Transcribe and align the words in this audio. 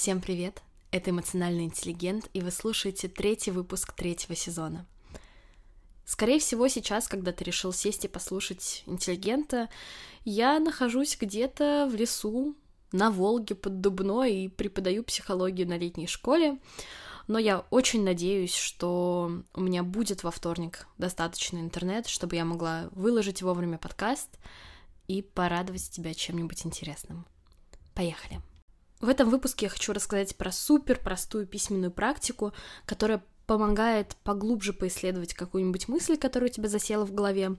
Всем 0.00 0.20
привет! 0.20 0.62
Это 0.92 1.10
эмоциональный 1.10 1.64
интеллигент, 1.64 2.30
и 2.32 2.40
вы 2.40 2.52
слушаете 2.52 3.08
третий 3.08 3.50
выпуск 3.50 3.92
третьего 3.94 4.36
сезона. 4.36 4.86
Скорее 6.04 6.38
всего, 6.38 6.68
сейчас, 6.68 7.08
когда 7.08 7.32
ты 7.32 7.42
решил 7.42 7.72
сесть 7.72 8.04
и 8.04 8.08
послушать 8.08 8.84
интеллигента, 8.86 9.68
я 10.24 10.60
нахожусь 10.60 11.18
где-то 11.20 11.88
в 11.90 11.96
лесу, 11.96 12.54
на 12.92 13.10
Волге 13.10 13.56
под 13.56 13.80
Дубной 13.80 14.44
и 14.44 14.48
преподаю 14.48 15.02
психологию 15.02 15.66
на 15.66 15.76
летней 15.76 16.06
школе, 16.06 16.60
но 17.26 17.40
я 17.40 17.64
очень 17.70 18.04
надеюсь, 18.04 18.54
что 18.54 19.42
у 19.52 19.60
меня 19.60 19.82
будет 19.82 20.22
во 20.22 20.30
вторник 20.30 20.86
достаточно 20.96 21.58
интернет, 21.58 22.06
чтобы 22.06 22.36
я 22.36 22.44
могла 22.44 22.88
выложить 22.92 23.42
вовремя 23.42 23.78
подкаст 23.78 24.30
и 25.08 25.22
порадовать 25.22 25.90
тебя 25.90 26.14
чем-нибудь 26.14 26.64
интересным. 26.64 27.26
Поехали! 27.94 28.40
В 29.00 29.08
этом 29.08 29.30
выпуске 29.30 29.66
я 29.66 29.70
хочу 29.70 29.92
рассказать 29.92 30.36
про 30.36 30.50
супер 30.50 30.98
простую 30.98 31.46
письменную 31.46 31.92
практику, 31.92 32.52
которая 32.84 33.22
помогает 33.46 34.16
поглубже 34.24 34.72
поисследовать 34.72 35.34
какую-нибудь 35.34 35.88
мысль, 35.88 36.16
которая 36.16 36.50
у 36.50 36.52
тебя 36.52 36.68
засела 36.68 37.06
в 37.06 37.14
голове. 37.14 37.56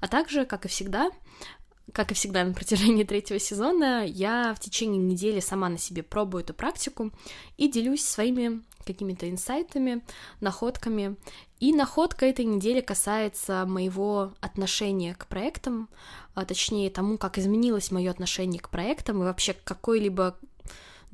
А 0.00 0.08
также, 0.08 0.44
как 0.44 0.66
и 0.66 0.68
всегда, 0.68 1.10
как 1.92 2.10
и 2.10 2.14
всегда 2.14 2.44
на 2.44 2.52
протяжении 2.52 3.04
третьего 3.04 3.38
сезона, 3.40 4.04
я 4.06 4.54
в 4.54 4.60
течение 4.60 5.00
недели 5.00 5.40
сама 5.40 5.68
на 5.68 5.78
себе 5.78 6.02
пробую 6.02 6.44
эту 6.44 6.54
практику 6.54 7.10
и 7.56 7.68
делюсь 7.68 8.04
своими 8.04 8.62
какими-то 8.84 9.30
инсайтами, 9.30 10.04
находками. 10.40 11.16
И 11.58 11.72
находка 11.72 12.26
этой 12.26 12.44
недели 12.44 12.82
касается 12.82 13.64
моего 13.66 14.34
отношения 14.40 15.14
к 15.14 15.26
проектам, 15.26 15.88
а 16.34 16.44
точнее 16.44 16.90
тому, 16.90 17.16
как 17.16 17.38
изменилось 17.38 17.90
мое 17.90 18.10
отношение 18.10 18.60
к 18.60 18.68
проектам 18.68 19.22
и 19.22 19.24
вообще 19.24 19.54
к 19.54 19.64
какой-либо 19.64 20.36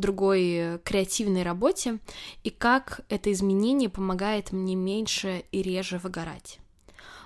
другой 0.00 0.42
э, 0.52 0.78
креативной 0.82 1.42
работе, 1.42 1.98
и 2.42 2.50
как 2.50 3.02
это 3.08 3.30
изменение 3.32 3.88
помогает 3.88 4.52
мне 4.52 4.74
меньше 4.74 5.44
и 5.52 5.62
реже 5.62 5.98
выгорать. 5.98 6.58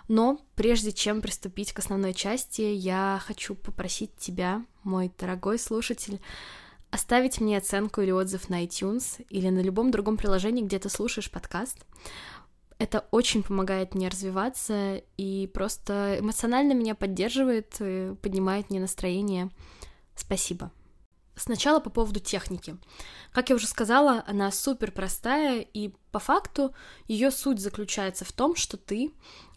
Но 0.08 0.38
прежде 0.54 0.92
чем 0.92 1.22
приступить 1.22 1.72
к 1.72 1.78
основной 1.78 2.12
части, 2.12 2.60
я 2.60 3.20
хочу 3.24 3.54
попросить 3.54 4.14
тебя, 4.16 4.64
мой 4.82 5.10
дорогой 5.18 5.58
слушатель, 5.58 6.20
оставить 6.90 7.40
мне 7.40 7.56
оценку 7.56 8.02
или 8.02 8.10
отзыв 8.10 8.50
на 8.50 8.64
iTunes 8.64 9.24
или 9.30 9.48
на 9.48 9.60
любом 9.60 9.90
другом 9.90 10.16
приложении, 10.16 10.62
где 10.62 10.78
ты 10.78 10.90
слушаешь 10.90 11.30
подкаст. 11.30 11.78
Это 12.78 13.06
очень 13.12 13.42
помогает 13.42 13.94
мне 13.94 14.08
развиваться 14.08 15.02
и 15.16 15.50
просто 15.54 16.18
эмоционально 16.18 16.72
меня 16.74 16.94
поддерживает, 16.94 17.70
поднимает 18.20 18.68
мне 18.68 18.80
настроение. 18.80 19.48
Спасибо. 20.16 20.70
Сначала 21.36 21.80
по 21.80 21.90
поводу 21.90 22.20
техники. 22.20 22.76
Как 23.32 23.50
я 23.50 23.56
уже 23.56 23.66
сказала, 23.66 24.22
она 24.26 24.52
супер 24.52 24.92
простая, 24.92 25.60
и 25.60 25.92
по 26.12 26.20
факту 26.20 26.72
ее 27.08 27.30
суть 27.30 27.60
заключается 27.60 28.24
в 28.24 28.32
том, 28.32 28.54
что 28.54 28.76
ты 28.76 29.12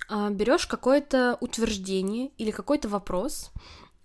э, 0.10 0.30
берешь 0.32 0.66
какое-то 0.66 1.38
утверждение 1.40 2.32
или 2.38 2.50
какой-то 2.50 2.90
вопрос, 2.90 3.52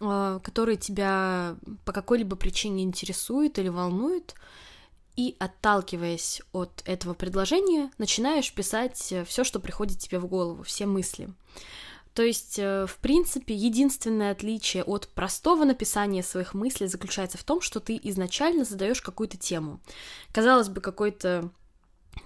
э, 0.01 0.41
который 0.43 0.77
тебя 0.77 1.57
по 1.87 1.93
какой-либо 1.93 2.37
причине 2.37 2.83
интересует 2.83 3.59
или 3.59 3.69
волнует, 3.69 4.35
и 5.17 5.37
отталкиваясь 5.39 6.43
от 6.53 6.83
этого 6.85 7.15
предложения, 7.15 7.91
начинаешь 7.99 8.53
писать 8.53 9.15
все, 9.27 9.45
что 9.45 9.61
приходит 9.61 9.99
тебе 9.99 10.19
в 10.19 10.27
голову, 10.27 10.63
все 10.63 10.87
мысли. 10.87 11.31
То 12.15 12.23
есть, 12.23 12.59
э, 12.59 12.87
в 12.87 12.99
принципе, 12.99 13.55
единственное 13.55 14.33
отличие 14.33 14.85
от 14.85 15.09
простого 15.09 15.65
написания 15.65 16.23
своих 16.23 16.53
мыслей 16.53 16.87
заключается 16.87 17.39
в 17.39 17.45
том, 17.45 17.61
что 17.61 17.81
ты 17.81 17.99
изначально 18.03 18.65
задаешь 18.65 19.01
какую-то 19.01 19.39
тему. 19.39 19.81
Казалось 20.33 20.69
бы, 20.69 20.81
какой-то 20.81 21.51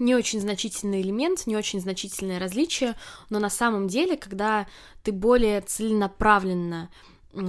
не 0.01 0.17
очень 0.17 0.41
значительный 0.41 1.01
элемент, 1.01 1.47
не 1.47 1.57
очень 1.57 1.81
значительное 1.81 2.41
различие, 2.41 2.97
но 3.31 3.39
на 3.39 3.51
самом 3.51 3.87
деле, 3.87 4.17
когда 4.17 4.67
ты 5.05 5.13
более 5.13 5.61
целенаправленно 5.61 6.91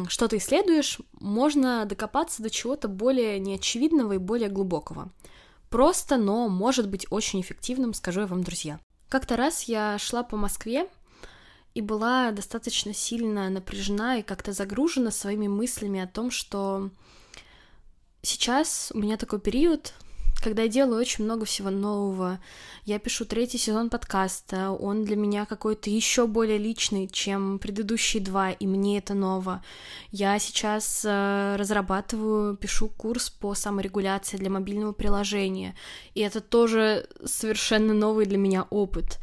что-то 0.09 0.37
исследуешь, 0.37 0.99
можно 1.13 1.85
докопаться 1.85 2.43
до 2.43 2.49
чего-то 2.49 2.87
более 2.87 3.39
неочевидного 3.39 4.13
и 4.13 4.17
более 4.17 4.49
глубокого. 4.49 5.11
Просто, 5.69 6.17
но 6.17 6.47
может 6.49 6.89
быть 6.89 7.07
очень 7.09 7.41
эффективным, 7.41 7.93
скажу 7.93 8.21
я 8.21 8.27
вам, 8.27 8.43
друзья. 8.43 8.79
Как-то 9.09 9.37
раз 9.37 9.63
я 9.63 9.97
шла 9.97 10.23
по 10.23 10.35
Москве, 10.35 10.87
и 11.77 11.81
была 11.81 12.31
достаточно 12.31 12.91
сильно 12.91 13.51
напряжена 13.51 14.17
и 14.17 14.23
как-то 14.23 14.51
загружена 14.51 15.11
своими 15.11 15.47
мыслями 15.47 15.99
о 15.99 16.07
том, 16.07 16.31
что 16.31 16.89
сейчас 18.23 18.91
у 18.95 18.97
меня 18.97 19.15
такой 19.15 19.39
период, 19.39 19.93
когда 20.41 20.63
я 20.63 20.67
делаю 20.67 20.99
очень 20.99 21.23
много 21.23 21.45
всего 21.45 21.69
нового. 21.69 22.39
Я 22.85 22.99
пишу 22.99 23.25
третий 23.25 23.57
сезон 23.57 23.89
подкаста, 23.89 24.71
он 24.71 25.03
для 25.03 25.15
меня 25.15 25.45
какой-то 25.45 25.89
еще 25.89 26.27
более 26.27 26.57
личный, 26.57 27.07
чем 27.07 27.59
предыдущие 27.59 28.23
два, 28.23 28.51
и 28.51 28.65
мне 28.65 28.97
это 28.97 29.13
ново. 29.13 29.63
Я 30.11 30.39
сейчас 30.39 31.03
э, 31.05 31.55
разрабатываю, 31.57 32.55
пишу 32.55 32.87
курс 32.87 33.29
по 33.29 33.53
саморегуляции 33.55 34.37
для 34.37 34.49
мобильного 34.49 34.93
приложения, 34.93 35.75
и 36.15 36.21
это 36.21 36.41
тоже 36.41 37.07
совершенно 37.25 37.93
новый 37.93 38.25
для 38.25 38.37
меня 38.37 38.65
опыт 38.69 39.19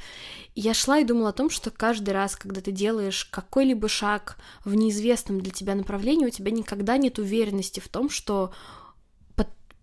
я 0.54 0.72
шла 0.72 0.98
и 0.98 1.04
думала 1.04 1.30
о 1.30 1.32
том, 1.32 1.50
что 1.50 1.70
каждый 1.70 2.10
раз, 2.10 2.36
когда 2.36 2.60
ты 2.60 2.70
делаешь 2.70 3.24
какой-либо 3.24 3.88
шаг 3.88 4.36
в 4.64 4.74
неизвестном 4.74 5.41
для 5.41 5.50
тебя 5.50 5.74
направлении, 5.74 6.26
у 6.26 6.30
тебя 6.30 6.53
никогда 6.53 6.97
нет 6.97 7.19
уверенности 7.19 7.80
в 7.80 7.88
том, 7.88 8.08
что 8.08 8.53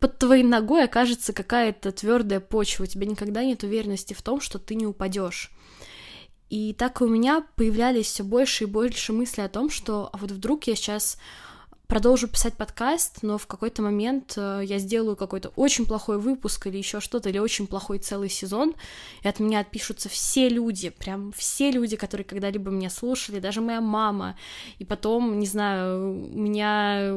под, 0.02 0.18
твоей 0.18 0.44
ногой 0.44 0.84
окажется 0.84 1.32
какая-то 1.32 1.92
твердая 1.92 2.40
почва, 2.40 2.84
у 2.84 2.88
тебя 2.88 3.06
никогда 3.06 3.44
нет 3.44 3.64
уверенности 3.64 4.14
в 4.14 4.22
том, 4.22 4.42
что 4.42 4.58
ты 4.58 4.76
не 4.76 4.88
упадешь. 4.88 5.52
И 6.50 6.74
так 6.74 7.02
у 7.02 7.08
меня 7.08 7.46
появлялись 7.56 8.08
все 8.08 8.24
больше 8.24 8.66
и 8.66 8.68
больше 8.68 9.14
мысли 9.14 9.42
о 9.42 9.48
том, 9.48 9.70
что 9.70 10.10
а 10.12 10.18
вот 10.18 10.32
вдруг 10.32 10.66
я 10.66 10.76
сейчас 10.76 11.18
продолжу 11.91 12.29
писать 12.29 12.53
подкаст, 12.53 13.18
но 13.22 13.38
в 13.38 13.47
какой-то 13.47 13.81
момент 13.81 14.35
э, 14.38 14.62
я 14.63 14.79
сделаю 14.79 15.18
какой-то 15.18 15.50
очень 15.57 15.85
плохой 15.85 16.19
выпуск 16.19 16.68
или 16.68 16.78
еще 16.78 17.02
что-то, 17.02 17.28
или 17.28 17.38
очень 17.38 17.68
плохой 17.68 18.00
целый 18.00 18.29
сезон, 18.29 18.75
и 19.24 19.28
от 19.28 19.41
меня 19.41 19.59
отпишутся 19.59 20.07
все 20.07 20.47
люди, 20.47 20.88
прям 20.90 21.34
все 21.34 21.69
люди, 21.69 21.97
которые 21.97 22.24
когда-либо 22.24 22.72
меня 22.72 22.90
слушали, 22.90 23.41
даже 23.41 23.59
моя 23.59 23.81
мама, 23.81 24.38
и 24.79 24.85
потом, 24.85 25.38
не 25.38 25.46
знаю, 25.46 26.31
у 26.34 26.40
меня 26.40 27.13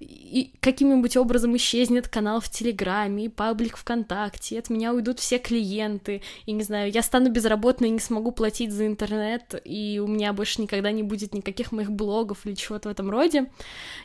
и 0.00 0.52
каким-нибудь 0.60 1.16
образом 1.16 1.56
исчезнет 1.56 2.08
канал 2.08 2.40
в 2.40 2.50
Телеграме, 2.50 3.24
и 3.24 3.28
паблик 3.30 3.78
ВКонтакте, 3.78 4.56
и 4.56 4.58
от 4.58 4.68
меня 4.68 4.92
уйдут 4.92 5.18
все 5.18 5.38
клиенты, 5.38 6.20
и, 6.44 6.52
не 6.52 6.62
знаю, 6.62 6.92
я 6.92 7.02
стану 7.02 7.30
безработной 7.30 7.88
и 7.88 7.92
не 7.92 8.00
смогу 8.00 8.32
платить 8.32 8.70
за 8.70 8.86
интернет, 8.86 9.58
и 9.64 9.98
у 9.98 10.06
меня 10.06 10.34
больше 10.34 10.60
никогда 10.60 10.92
не 10.92 11.02
будет 11.02 11.32
никаких 11.32 11.72
моих 11.72 11.90
блогов 11.90 12.44
или 12.44 12.52
чего-то 12.52 12.90
в 12.90 12.92
этом 12.92 13.08
роде. 13.10 13.46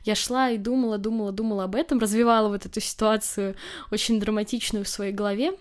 Я 0.04 0.16
шла 0.16 0.50
и 0.50 0.58
думала, 0.58 0.98
думала, 0.98 1.32
думала 1.32 1.64
об 1.66 1.76
этом, 1.76 2.00
развивала 2.00 2.50
вот 2.50 2.66
эту 2.66 2.80
ситуацию 2.80 3.56
очень 3.92 4.20
драматичную 4.20 4.86
в 4.86 4.90
своей 4.90 5.14
голове. 5.14 5.54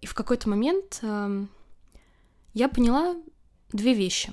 И 0.00 0.06
в 0.06 0.14
какой-то 0.14 0.48
момент 0.48 0.98
э, 1.02 1.44
я 2.54 2.68
поняла 2.68 3.16
две 3.72 3.94
вещи. 3.94 4.32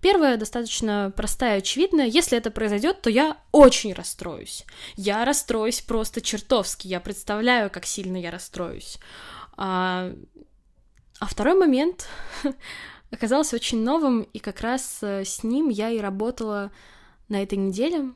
Первая 0.00 0.38
достаточно 0.38 1.12
простая 1.14 1.56
и 1.56 1.58
очевидная. 1.58 2.06
Если 2.06 2.38
это 2.38 2.50
произойдет, 2.50 3.02
то 3.02 3.10
я 3.10 3.36
очень 3.52 3.92
расстроюсь. 3.92 4.64
Я 4.96 5.24
расстроюсь 5.24 5.82
просто 5.82 6.22
чертовски. 6.22 6.88
Я 6.88 7.00
представляю, 7.00 7.70
как 7.70 7.84
сильно 7.84 8.16
я 8.16 8.30
расстроюсь. 8.30 8.98
А, 9.56 10.12
а 11.18 11.26
второй 11.26 11.54
момент 11.54 12.08
оказался 13.10 13.56
очень 13.56 13.82
новым, 13.82 14.22
и 14.22 14.38
как 14.38 14.60
раз 14.60 15.00
э, 15.02 15.24
с 15.24 15.44
ним 15.44 15.68
я 15.68 15.90
и 15.90 15.98
работала 15.98 16.70
на 17.30 17.42
этой 17.42 17.56
неделе, 17.56 18.12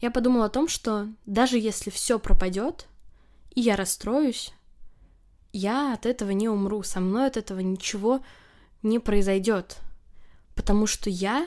я 0.00 0.10
подумала 0.10 0.46
о 0.46 0.50
том, 0.50 0.68
что 0.68 1.08
даже 1.26 1.58
если 1.58 1.90
все 1.90 2.18
пропадет, 2.18 2.88
и 3.54 3.60
я 3.60 3.76
расстроюсь, 3.76 4.54
я 5.52 5.92
от 5.92 6.06
этого 6.06 6.30
не 6.30 6.48
умру, 6.48 6.82
со 6.82 7.00
мной 7.00 7.26
от 7.26 7.36
этого 7.36 7.60
ничего 7.60 8.22
не 8.82 8.98
произойдет, 8.98 9.78
потому 10.54 10.86
что 10.86 11.10
я 11.10 11.46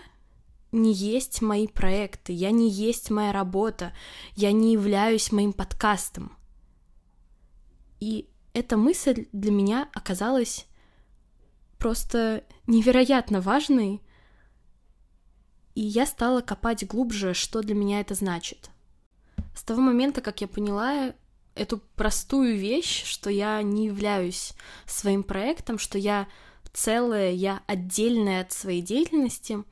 не 0.72 0.94
есть 0.94 1.42
мои 1.42 1.68
проекты, 1.68 2.34
я 2.34 2.52
не 2.52 2.70
есть 2.70 3.10
моя 3.10 3.32
работа, 3.32 3.94
я 4.36 4.52
не 4.52 4.74
являюсь 4.74 5.32
моим 5.32 5.54
подкастом. 5.54 6.36
И 8.00 8.28
эта 8.54 8.76
мысль 8.76 9.28
для 9.32 9.52
меня 9.52 9.90
оказалась 9.94 10.68
просто 11.78 12.44
невероятно 12.68 13.40
важной, 13.40 14.02
и 15.76 15.82
я 15.82 16.06
стала 16.06 16.42
копать 16.42 16.86
глубже, 16.86 17.34
что 17.34 17.62
для 17.62 17.76
меня 17.76 18.00
это 18.00 18.14
значит. 18.16 18.70
С 19.56 19.64
того 19.64 19.82
момента, 19.82 20.22
как 20.22 20.42
я 20.42 20.48
поняла 20.48 21.14
эту 21.56 21.80
простую 21.96 22.58
вещь, 22.58 23.04
что 23.06 23.30
я 23.30 23.62
не 23.62 23.86
являюсь 23.86 24.54
своим 24.86 25.24
проектом, 25.24 25.78
что 25.78 25.98
я 25.98 26.28
целая, 26.74 27.32
я 27.32 27.62
отдельная 27.68 28.42
от 28.42 28.52
своей 28.52 28.82
деятельности, 28.82 29.64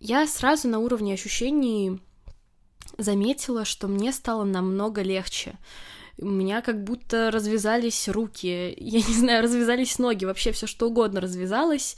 я 0.00 0.26
сразу 0.26 0.68
на 0.68 0.80
уровне 0.80 1.14
ощущений 1.14 2.00
заметила, 2.98 3.64
что 3.64 3.88
мне 3.88 4.12
стало 4.12 4.44
намного 4.44 5.02
легче. 5.02 5.56
У 6.18 6.26
меня 6.26 6.60
как 6.60 6.84
будто 6.84 7.30
развязались 7.30 8.08
руки, 8.08 8.74
я 8.76 8.98
не 8.98 9.14
знаю, 9.14 9.42
развязались 9.42 9.98
ноги, 9.98 10.24
вообще 10.24 10.52
все 10.52 10.66
что 10.66 10.88
угодно 10.88 11.20
развязалось, 11.20 11.96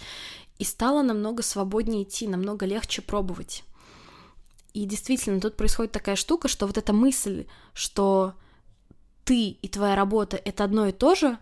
и 0.59 0.65
стало 0.65 1.03
намного 1.03 1.43
свободнее 1.43 2.05
идти, 2.05 2.27
намного 2.27 2.67
легче 2.67 3.03
пробовать. 3.03 3.65
И 4.73 4.85
действительно, 4.85 5.41
тут 5.41 5.57
происходит 5.57 5.93
такая 5.93 6.17
штука, 6.17 6.49
что 6.49 6.67
вот 6.67 6.77
эта 6.77 6.93
мысль, 6.93 7.47
что 7.73 8.35
ты 9.25 9.49
и 9.49 9.69
твоя 9.69 9.97
работа— 9.97 10.37
это 10.45 10.65
одно 10.65 10.87
и 10.87 10.93
то 10.93 11.15
же, 11.15 11.39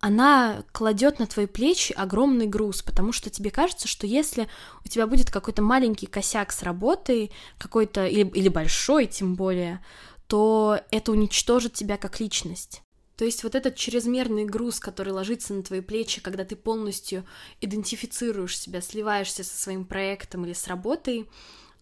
она 0.00 0.64
кладет 0.72 1.18
на 1.18 1.26
твои 1.26 1.46
плечи 1.46 1.92
огромный 1.92 2.46
груз, 2.46 2.82
потому 2.82 3.12
что 3.12 3.28
тебе 3.28 3.50
кажется, 3.50 3.86
что 3.86 4.06
если 4.06 4.48
у 4.84 4.88
тебя 4.88 5.06
будет 5.06 5.30
какой-то 5.30 5.62
маленький 5.62 6.06
косяк 6.06 6.52
с 6.52 6.62
работой, 6.62 7.30
какой-то 7.58 8.06
или, 8.06 8.26
или 8.30 8.48
большой, 8.48 9.06
тем 9.06 9.34
более, 9.34 9.84
то 10.26 10.80
это 10.90 11.12
уничтожит 11.12 11.74
тебя 11.74 11.98
как 11.98 12.18
личность. 12.18 12.82
То 13.20 13.26
есть 13.26 13.44
вот 13.44 13.54
этот 13.54 13.76
чрезмерный 13.76 14.46
груз, 14.46 14.80
который 14.80 15.12
ложится 15.12 15.52
на 15.52 15.62
твои 15.62 15.82
плечи, 15.82 16.22
когда 16.22 16.46
ты 16.46 16.56
полностью 16.56 17.26
идентифицируешь 17.60 18.58
себя, 18.58 18.80
сливаешься 18.80 19.44
со 19.44 19.60
своим 19.60 19.84
проектом 19.84 20.46
или 20.46 20.54
с 20.54 20.66
работой, 20.66 21.28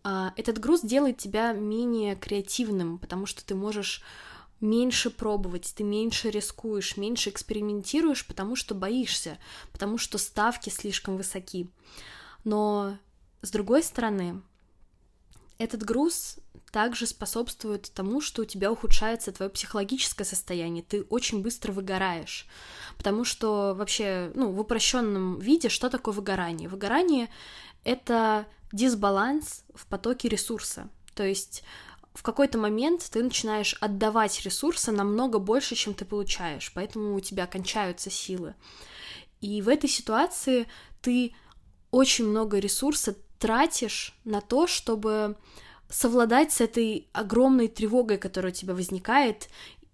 а, 0.03 0.33
этот 0.37 0.59
груз 0.59 0.81
делает 0.81 1.19
тебя 1.19 1.53
менее 1.53 2.17
креативным, 2.17 2.99
потому 2.99 3.25
что 3.27 3.45
ты 3.47 3.55
можешь 3.55 4.03
меньше 4.61 5.11
пробовать, 5.11 5.73
ты 5.77 5.85
меньше 5.85 6.31
рискуешь, 6.31 6.97
меньше 6.97 7.31
экспериментируешь, 7.31 8.27
потому 8.27 8.57
что 8.57 8.75
боишься, 8.75 9.39
потому 9.71 9.97
что 9.97 10.19
ставки 10.19 10.71
слишком 10.71 11.17
высоки. 11.17 11.71
Но 12.43 12.99
с 13.43 13.53
другой 13.53 13.85
стороны, 13.85 14.43
этот 15.59 15.85
груз 15.85 16.41
также 16.71 17.07
способствует 17.07 17.91
тому, 17.95 18.21
что 18.21 18.43
у 18.43 18.45
тебя 18.45 18.71
ухудшается 18.71 19.33
твое 19.33 19.51
психологическое 19.51 20.25
состояние, 20.25 20.83
ты 20.83 21.03
очень 21.05 21.43
быстро 21.43 21.73
выгораешь. 21.73 22.47
Потому 22.97 23.25
что 23.25 23.75
вообще, 23.75 24.31
ну, 24.35 24.51
в 24.53 24.61
упрощенном 24.61 25.39
виде, 25.39 25.69
что 25.69 25.89
такое 25.89 26.15
выгорание? 26.15 26.69
Выгорание— 26.69 27.29
это 27.85 28.47
дисбаланс 28.73 29.65
в 29.75 29.87
потоке 29.87 30.29
ресурса. 30.29 30.89
То 31.15 31.25
есть 31.25 31.63
в 32.15 32.23
какой-то 32.23 32.59
момент 32.59 33.09
ты 33.11 33.23
начинаешь 33.23 33.77
отдавать 33.81 34.43
ресурсы 34.43 34.93
намного 34.93 35.39
больше, 35.39 35.75
чем 35.75 35.95
ты 35.95 36.05
получаешь, 36.05 36.73
поэтому 36.75 37.15
у 37.15 37.21
тебя 37.21 37.47
кончаются 37.47 38.11
силы. 38.11 38.55
И 39.41 39.63
в 39.63 39.69
этой 39.69 39.89
ситуации 39.89 40.67
ты 41.01 41.35
очень 41.91 42.27
много 42.27 42.59
ресурса 42.59 43.17
тратишь 43.39 44.19
на 44.25 44.41
то, 44.41 44.67
чтобы 44.67 45.37
совладать 45.89 46.53
с 46.53 46.61
этой 46.61 47.09
огромной 47.13 47.69
тревогой, 47.69 48.19
которая 48.19 48.53
у 48.53 48.55
тебя 48.55 48.75
возникает 48.75 49.49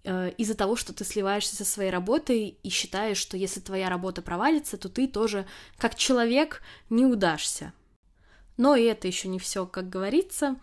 э, 0.04 0.30
из-за 0.38 0.54
того, 0.54 0.76
что 0.76 0.92
ты 0.92 1.04
сливаешься 1.04 1.56
со 1.56 1.64
своей 1.64 1.90
работой 1.90 2.58
и 2.62 2.68
считаешь, 2.68 3.18
что 3.18 3.36
если 3.36 3.60
твоя 3.60 3.88
работа 3.88 4.22
провалится, 4.22 4.76
то 4.76 4.88
ты 4.88 5.06
тоже 5.06 5.46
как 5.78 5.94
человек 5.94 6.62
не 6.90 7.06
удашься. 7.06 7.72
Но 8.56 8.76
и 8.76 8.84
это 8.84 9.06
еще 9.06 9.28
не 9.28 9.38
все, 9.38 9.66
как 9.66 9.88
говорится. 9.88 10.56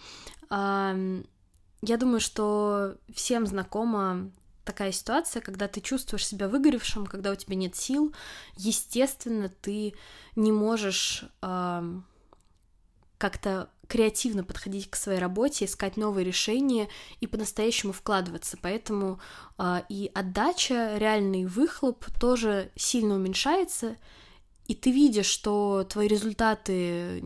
Я 0.50 1.98
думаю, 1.98 2.20
что 2.22 2.96
всем 3.14 3.46
знакома 3.46 4.32
такая 4.64 4.92
ситуация, 4.92 5.42
когда 5.42 5.68
ты 5.68 5.82
чувствуешь 5.82 6.26
себя 6.26 6.48
выгоревшим, 6.48 7.06
когда 7.06 7.32
у 7.32 7.36
тебя 7.36 7.56
нет 7.56 7.76
сил, 7.76 8.14
естественно, 8.56 9.50
ты 9.50 9.94
не 10.36 10.52
можешь 10.52 11.26
как-то 13.18 13.70
креативно 13.92 14.46
подходить 14.46 14.90
к 14.90 14.96
своей 14.96 15.20
работе, 15.20 15.66
искать 15.66 15.98
новые 15.98 16.24
решения 16.24 16.88
и 17.20 17.28
по-настоящему 17.28 17.92
вкладываться. 17.92 18.58
Поэтому 18.62 19.20
э, 19.58 19.82
и 19.90 20.10
отдача, 20.16 20.98
реальный 20.98 21.46
выхлоп 21.46 22.06
тоже 22.18 22.72
сильно 22.78 23.16
уменьшается, 23.16 23.98
и 24.68 24.76
ты 24.76 24.92
видишь, 24.92 25.26
что 25.26 25.84
твои 25.84 26.08
результаты 26.08 27.22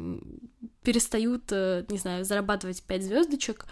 перестают, 0.82 1.52
э, 1.52 1.86
не 1.88 2.00
знаю, 2.00 2.26
зарабатывать 2.26 2.82
5 2.82 3.04
звездочек, 3.04 3.68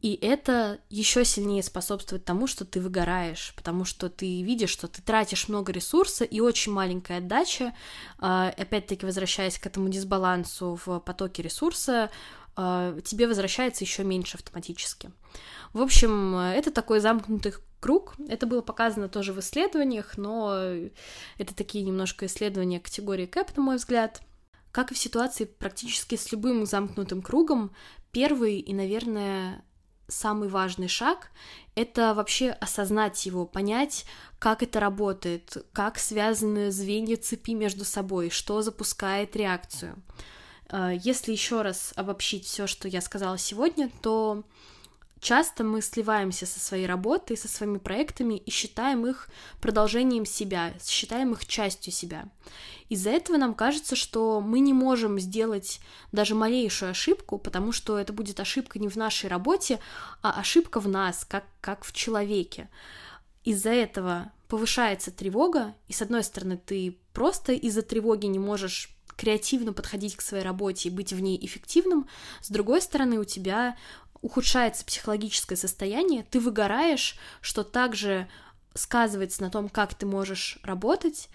и 0.00 0.14
это 0.14 0.78
еще 0.90 1.24
сильнее 1.24 1.62
способствует 1.62 2.24
тому, 2.24 2.46
что 2.46 2.64
ты 2.64 2.80
выгораешь, 2.80 3.52
потому 3.56 3.84
что 3.84 4.08
ты 4.08 4.42
видишь, 4.42 4.70
что 4.70 4.86
ты 4.86 5.02
тратишь 5.02 5.48
много 5.48 5.72
ресурса 5.72 6.24
и 6.24 6.38
очень 6.40 6.72
маленькая 6.72 7.18
отдача. 7.18 7.74
А, 8.18 8.48
опять-таки, 8.56 9.04
возвращаясь 9.04 9.58
к 9.58 9.66
этому 9.66 9.88
дисбалансу 9.88 10.78
в 10.86 11.00
потоке 11.00 11.42
ресурса, 11.42 12.10
а, 12.54 13.00
тебе 13.00 13.26
возвращается 13.26 13.82
еще 13.82 14.04
меньше 14.04 14.36
автоматически. 14.36 15.10
В 15.72 15.82
общем, 15.82 16.36
это 16.36 16.70
такой 16.70 17.00
замкнутый 17.00 17.54
круг. 17.80 18.14
Это 18.28 18.46
было 18.46 18.60
показано 18.60 19.08
тоже 19.08 19.32
в 19.32 19.40
исследованиях, 19.40 20.16
но 20.16 20.54
это 21.38 21.54
такие 21.56 21.84
немножко 21.84 22.26
исследования 22.26 22.78
категории 22.78 23.26
КЭП, 23.26 23.56
на 23.56 23.62
мой 23.64 23.76
взгляд. 23.76 24.22
Как 24.70 24.92
и 24.92 24.94
в 24.94 24.98
ситуации 24.98 25.44
практически 25.44 26.14
с 26.14 26.30
любым 26.30 26.66
замкнутым 26.66 27.22
кругом, 27.22 27.72
первый 28.12 28.58
и, 28.60 28.74
наверное, 28.74 29.64
самый 30.08 30.48
важный 30.48 30.88
шаг— 30.88 31.30
это 31.74 32.14
вообще 32.14 32.50
осознать 32.50 33.24
его, 33.26 33.46
понять, 33.46 34.04
как 34.38 34.62
это 34.62 34.80
работает, 34.80 35.56
как 35.72 35.98
связаны 35.98 36.70
звенья 36.70 37.16
цепи 37.16 37.52
между 37.52 37.84
собой, 37.84 38.30
что 38.30 38.62
запускает 38.62 39.36
реакцию. 39.36 40.02
Э, 40.70 40.92
если 41.00 41.32
еще 41.32 41.62
раз 41.62 41.92
обобщить 41.94 42.46
все, 42.46 42.66
что 42.66 42.88
я 42.88 43.00
сказала 43.00 43.38
сегодня, 43.38 43.90
то 44.02 44.42
Часто 45.20 45.64
мы 45.64 45.82
сливаемся 45.82 46.46
со 46.46 46.60
своей 46.60 46.86
работой, 46.86 47.36
со 47.36 47.48
своими 47.48 47.78
проектами 47.78 48.34
и 48.34 48.50
считаем 48.50 49.06
их 49.06 49.28
продолжением 49.60 50.24
себя, 50.24 50.74
считаем 50.84 51.32
их 51.32 51.46
частью 51.46 51.92
себя. 51.92 52.28
Из-за 52.88 53.10
этого 53.10 53.36
нам 53.36 53.54
кажется, 53.54 53.96
что 53.96 54.40
мы 54.40 54.60
не 54.60 54.72
можем 54.72 55.18
сделать 55.18 55.80
даже 56.12 56.34
малейшую 56.34 56.92
ошибку, 56.92 57.38
потому 57.38 57.72
что 57.72 57.98
это 57.98 58.12
будет 58.12 58.40
ошибка 58.40 58.78
не 58.78 58.88
в 58.88 58.96
нашей 58.96 59.28
работе, 59.28 59.80
а 60.22 60.38
ошибка 60.38 60.80
в 60.80 60.88
нас, 60.88 61.24
как, 61.24 61.44
как 61.60 61.84
в 61.84 61.92
человеке. 61.92 62.68
Из-за 63.44 63.70
этого 63.70 64.32
повышается 64.48 65.10
тревога, 65.10 65.74
и 65.88 65.92
с 65.92 66.00
одной 66.00 66.22
стороны 66.22 66.56
ты 66.56 66.98
просто 67.12 67.52
из-за 67.52 67.82
тревоги 67.82 68.26
не 68.26 68.38
можешь 68.38 68.94
креативно 69.18 69.72
подходить 69.72 70.16
к 70.16 70.22
своей 70.22 70.44
работе 70.44 70.88
и 70.88 70.92
быть 70.92 71.12
в 71.12 71.20
ней 71.20 71.38
эффективным, 71.44 72.08
с 72.40 72.50
другой 72.50 72.80
стороны 72.80 73.18
у 73.18 73.24
тебя 73.24 73.76
ухудшается 74.22 74.84
психологическое 74.84 75.56
состояние, 75.56 76.24
ты 76.24 76.40
выгораешь, 76.40 77.16
что 77.40 77.64
также 77.64 78.28
сказывается 78.74 79.42
на 79.42 79.50
том, 79.50 79.68
как 79.68 79.94
ты 79.94 80.06
можешь 80.06 80.58
работать. 80.62 81.28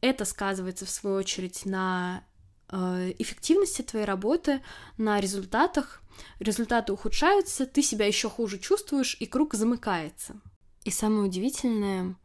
Это 0.00 0.24
сказывается, 0.24 0.86
в 0.86 0.90
свою 0.90 1.16
очередь, 1.16 1.64
на 1.66 2.24
э, 2.70 3.14
эффективности 3.18 3.82
твоей 3.82 4.04
работы, 4.04 4.62
на 4.98 5.20
результатах. 5.20 6.02
Результаты 6.38 6.92
ухудшаются, 6.92 7.66
ты 7.66 7.82
себя 7.82 8.06
еще 8.06 8.30
хуже 8.30 8.58
чувствуешь, 8.58 9.16
и 9.20 9.26
круг 9.26 9.54
замыкается. 9.54 10.40
И 10.84 10.90
самое 10.90 11.22
удивительное, 11.22 12.16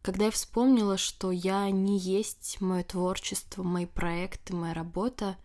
когда 0.00 0.26
я 0.26 0.30
вспомнила, 0.30 0.96
что 0.96 1.30
я 1.30 1.70
не 1.70 1.98
есть 1.98 2.60
мое 2.60 2.82
творчество, 2.82 3.62
мои 3.62 3.86
проекты, 3.86 4.54
моя 4.54 4.74
работа, 4.74 5.36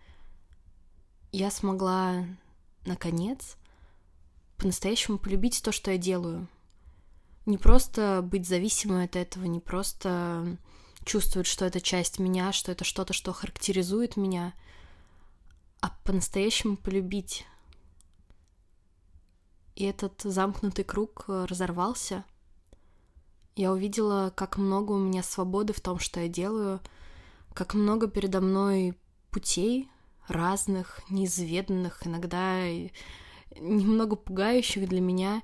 я 1.31 1.51
смогла 1.51 2.25
наконец, 2.87 3.57
по-настоящему 4.57 5.19
полюбить 5.19 5.61
то, 5.61 5.71
что 5.71 5.91
я 5.91 5.97
делаю. 5.97 6.47
Не 7.45 7.57
просто 7.57 8.21
быть 8.23 8.47
зависимой 8.47 9.05
от 9.05 9.15
этого, 9.15 9.45
не 9.45 9.59
просто 9.59 10.57
чувствовать, 11.05 11.47
что 11.47 11.65
это 11.65 11.79
часть 11.79 12.19
меня, 12.19 12.51
что 12.51 12.71
это 12.71 12.83
что-то, 12.83 13.13
что 13.13 13.31
характеризует 13.31 14.17
меня, 14.17 14.53
а 15.79 15.89
по-настоящему 16.03 16.75
полюбить. 16.75 17.45
И 19.75 19.83
этот 19.83 20.21
замкнутый 20.23 20.83
круг 20.83 21.25
э, 21.27 21.45
разорвался. 21.45 22.25
Я 23.55 23.71
увидела, 23.71 24.33
как 24.35 24.57
много 24.57 24.93
у 24.93 24.97
меня 24.97 25.21
свободы 25.23 25.71
в 25.71 25.81
том, 25.81 25.99
что 25.99 26.19
я 26.19 26.27
делаю, 26.27 26.81
как 27.53 27.75
много 27.75 28.07
передо 28.07 28.41
мной 28.41 28.97
путей, 29.29 29.89
разных, 30.27 31.01
неизведанных, 31.09 32.05
иногда 32.05 32.63
немного 33.59 34.15
пугающих 34.15 34.87
для 34.87 35.01
меня. 35.01 35.41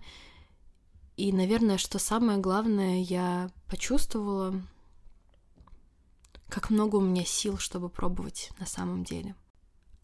И, 1.15 1.31
наверное, 1.31 1.77
что 1.77 1.99
самое 1.99 2.39
главное, 2.39 3.01
я 3.01 3.49
почувствовала, 3.67 4.61
как 6.49 6.69
много 6.69 6.97
у 6.97 7.01
меня 7.01 7.23
сил, 7.23 7.57
чтобы 7.57 7.89
пробовать 7.89 8.49
на 8.59 8.65
самом 8.65 9.03
деле. 9.03 9.35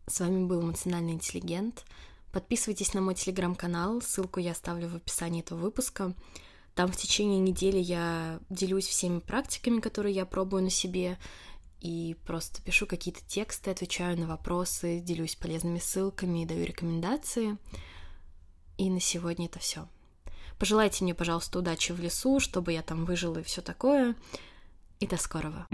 С 0.07 0.19
вами 0.19 0.45
был 0.45 0.61
эмоциональный 0.61 1.13
интеллигент. 1.13 1.85
Подписывайтесь 2.31 2.93
на 2.93 3.01
мой 3.01 3.15
телеграм-канал, 3.15 4.01
ссылку 4.01 4.39
я 4.39 4.51
оставлю 4.51 4.87
в 4.87 4.95
описании 4.95 5.41
этого 5.41 5.59
выпуска. 5.59 6.13
Там 6.75 6.91
в 6.91 6.95
течение 6.95 7.39
недели 7.39 7.77
я 7.77 8.39
делюсь 8.49 8.87
всеми 8.87 9.19
практиками, 9.19 9.81
которые 9.81 10.15
я 10.15 10.25
пробую 10.25 10.63
на 10.63 10.69
себе, 10.69 11.17
и 11.81 12.15
просто 12.25 12.61
пишу 12.61 12.85
какие-то 12.85 13.21
тексты, 13.25 13.71
отвечаю 13.71 14.17
на 14.17 14.27
вопросы, 14.27 14.99
делюсь 14.99 15.35
полезными 15.35 15.79
ссылками 15.79 16.45
даю 16.45 16.65
рекомендации. 16.65 17.57
И 18.77 18.89
на 18.89 18.99
сегодня 18.99 19.45
это 19.45 19.59
все. 19.59 19.87
Пожелайте 20.57 21.03
мне, 21.03 21.13
пожалуйста, 21.13 21.59
удачи 21.59 21.93
в 21.93 21.99
лесу, 21.99 22.39
чтобы 22.39 22.73
я 22.73 22.81
там 22.81 23.05
выжила 23.05 23.39
и 23.39 23.43
все 23.43 23.61
такое. 23.61 24.15
И 24.99 25.07
до 25.07 25.17
скорого. 25.17 25.67